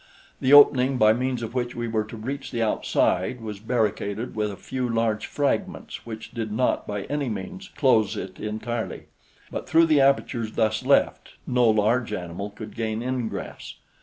[0.39, 4.49] The opening by means of which we were to reach the outside was barricaded with
[4.49, 9.03] a few large fragments which did not by any means close it entirely;
[9.51, 13.75] but through the apertures thus left no large animal could gain ingress.